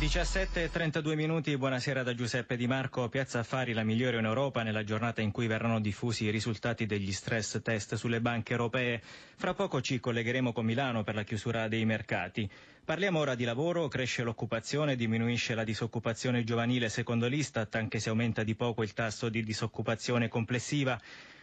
[0.00, 3.10] 17.32 minuti, buonasera da Giuseppe Di Marco.
[3.10, 7.12] Piazza Affari la migliore in Europa nella giornata in cui verranno diffusi i risultati degli
[7.12, 9.02] stress test sulle banche europee.
[9.36, 12.48] Fra poco ci collegheremo con Milano per la chiusura dei mercati.
[12.82, 18.42] Parliamo ora di lavoro, cresce l'occupazione, diminuisce la disoccupazione giovanile secondo l'Istat, anche se aumenta
[18.42, 20.98] di poco il tasso di disoccupazione complessiva.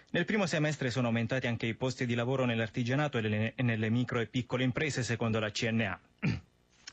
[0.09, 4.25] Nel primo semestre sono aumentati anche i posti di lavoro nell'artigianato e nelle micro e
[4.25, 5.99] piccole imprese secondo la CNA.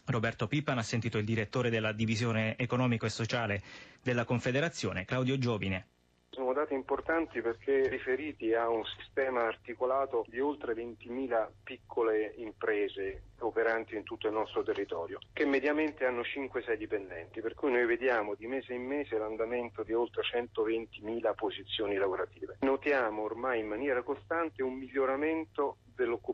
[0.06, 3.62] Roberto Pippan ha sentito il direttore della divisione economico e sociale
[4.02, 5.86] della Confederazione, Claudio Giovine.
[6.34, 13.94] Sono dati importanti perché riferiti a un sistema articolato di oltre 20.000 piccole imprese operanti
[13.94, 18.48] in tutto il nostro territorio, che mediamente hanno 5-6 dipendenti, per cui noi vediamo di
[18.48, 22.56] mese in mese l'andamento di oltre 120.000 posizioni lavorative.
[22.62, 26.33] Notiamo ormai in maniera costante un miglioramento dell'occupazione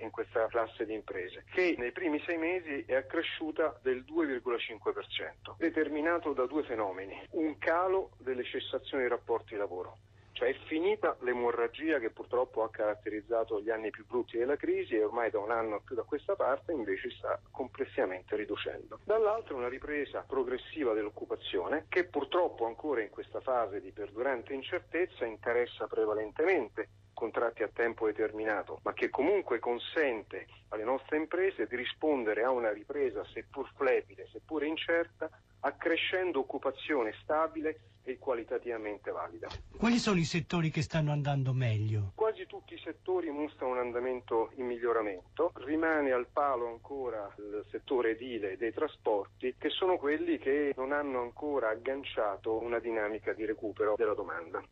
[0.00, 6.32] in questa classe di imprese, che nei primi sei mesi è accresciuta del 2,5%, determinato
[6.32, 7.20] da due fenomeni.
[7.32, 9.98] Un calo delle cessazioni dei rapporti di lavoro.
[10.38, 15.02] Cioè è finita l'emorragia che purtroppo ha caratterizzato gli anni più brutti della crisi e
[15.02, 19.00] ormai da un anno più da questa parte invece sta complessivamente riducendo.
[19.02, 25.88] Dall'altro una ripresa progressiva dell'occupazione che purtroppo ancora in questa fase di perdurante incertezza interessa
[25.88, 32.50] prevalentemente contratti a tempo determinato, ma che comunque consente alle nostre imprese di rispondere a
[32.52, 35.28] una ripresa seppur flebile, seppur incerta,
[35.60, 39.48] accrescendo occupazione stabile e qualitativamente valida.
[39.76, 42.12] Quali sono i settori che stanno andando meglio?
[42.14, 48.10] Quasi tutti i settori mostrano un andamento in miglioramento, rimane al palo ancora il settore
[48.10, 53.44] edile e dei trasporti, che sono quelli che non hanno ancora agganciato una dinamica di
[53.44, 54.62] recupero della domanda.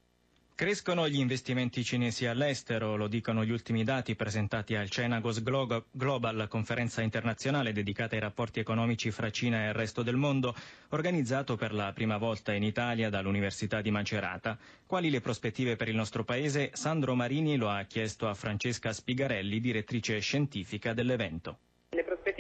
[0.57, 7.03] Crescono gli investimenti cinesi all'estero, lo dicono gli ultimi dati presentati al Cenagos Global, conferenza
[7.03, 10.55] internazionale dedicata ai rapporti economici fra Cina e il resto del mondo,
[10.89, 14.57] organizzato per la prima volta in Italia dall'Università di Macerata.
[14.87, 16.71] Quali le prospettive per il nostro paese?
[16.73, 21.59] Sandro Marini lo ha chiesto a Francesca Spigarelli, direttrice scientifica dell'evento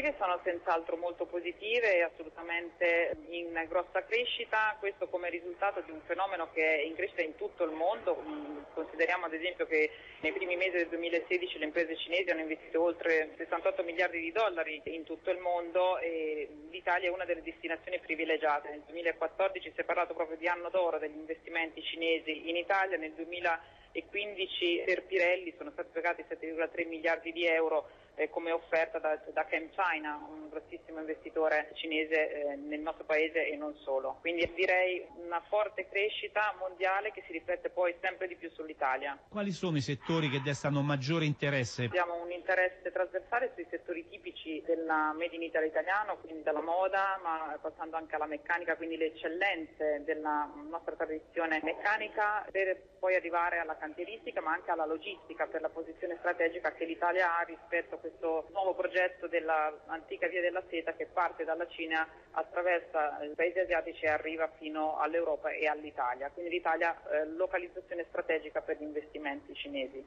[0.06, 6.00] prospettive sono senz'altro molto positive e assolutamente in grossa crescita, questo come risultato di un
[6.06, 8.22] fenomeno che è in crescita in tutto il mondo.
[8.22, 9.91] Mm, consideriamo ad esempio che
[10.21, 14.81] nei primi mesi del 2016 le imprese cinesi hanno investito oltre 68 miliardi di dollari
[14.84, 18.71] in tutto il mondo e l'Italia è una delle destinazioni privilegiate.
[18.71, 23.12] Nel 2014 si è parlato proprio di anno d'oro degli investimenti cinesi in Italia, nel
[23.12, 29.44] 2015 per Pirelli sono stati pagati 7,3 miliardi di euro eh, come offerta da, da
[29.44, 34.16] Chem China, un grossissimo investitore cinese eh, nel nostro paese e non solo.
[34.21, 39.19] Quindi direi una forte crescita mondiale che si riflette poi sempre di più sull'Italia.
[39.28, 41.84] Quali sono i settori che destano maggiore interesse?
[41.84, 47.21] Abbiamo un interesse trasversale sui settori tipici della Made in Italy italiano, quindi dalla moda,
[47.22, 53.59] ma passando anche alla meccanica, quindi le eccellenze della nostra tradizione meccanica, per poi arrivare
[53.59, 57.99] alla cantieristica, ma anche alla logistica per la posizione strategica che l'Italia ha rispetto a
[58.06, 64.05] questo nuovo progetto dell'antica via della seta che parte dalla Cina, attraversa i paesi asiatici
[64.05, 66.31] e arriva fino all'Europa e all'Italia.
[66.31, 70.05] Quindi l'Italia eh, localizzazione strategica per gli investimenti cinesi.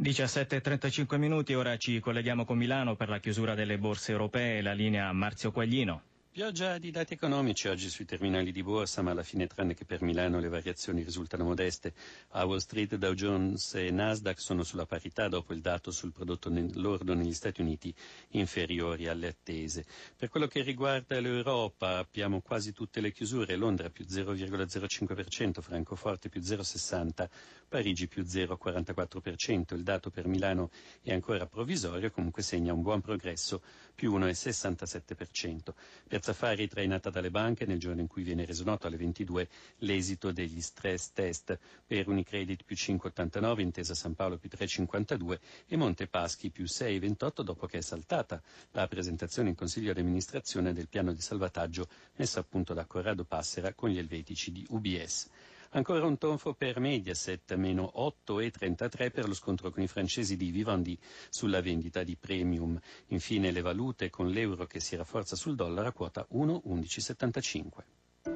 [0.00, 5.12] 17.35 minuti, ora ci colleghiamo con Milano per la chiusura delle borse europee, la linea
[5.12, 6.11] Marzio Quaglino.
[6.32, 10.00] Pioggia di dati economici oggi sui terminali di borsa, ma alla fine tranne che per
[10.00, 11.92] Milano le variazioni risultano modeste.
[12.30, 16.50] A Wall Street Dow Jones e Nasdaq sono sulla parità dopo il dato sul prodotto
[16.50, 17.94] lordo negli Stati Uniti
[18.28, 19.84] inferiori alle attese.
[20.16, 26.40] Per quello che riguarda l'Europa abbiamo quasi tutte le chiusure, Londra più 0,05%, Francoforte più
[26.40, 27.28] 0,60%,
[27.68, 29.74] Parigi più 0,44%.
[29.74, 30.70] Il dato per Milano
[31.02, 33.60] è ancora provvisorio, comunque segna un buon progresso
[33.94, 35.74] più 1,67%.
[36.08, 39.48] Per Safari trainata dalle banche nel giorno in cui viene reso noto alle 22
[39.78, 46.06] l'esito degli stress test per Unicredit più 5,89, Intesa San Paolo più 3,52 e Monte
[46.06, 48.40] Paschi più 6,28 dopo che è saltata
[48.70, 53.24] la presentazione in Consiglio di amministrazione del piano di salvataggio messo a punto da Corrado
[53.24, 55.28] Passera con gli elvetici di UBS.
[55.74, 60.98] Ancora un tonfo per Mediaset, meno 8,33 per lo scontro con i francesi di Vivendi
[61.30, 62.78] sulla vendita di premium.
[63.06, 67.91] Infine le valute con l'euro che si rafforza sul dollaro a quota 1,1175.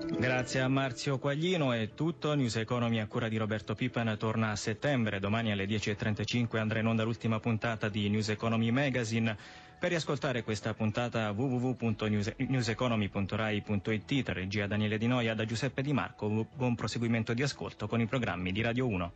[0.08, 2.34] Grazie a Marzio Quaglino è tutto.
[2.34, 5.18] News Economy a cura di Roberto Pippen torna a settembre.
[5.18, 9.36] Domani alle 10.35 andrà in onda l'ultima puntata di News Economy Magazine.
[9.78, 16.46] Per riascoltare questa puntata www.newseconomy.rai.it tra regia Daniele Di Noia da Giuseppe Di Marco.
[16.54, 19.12] Buon proseguimento di ascolto con i programmi di Radio 1.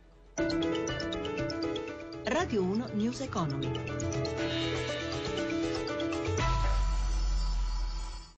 [2.25, 3.71] Radio 1 News Economy.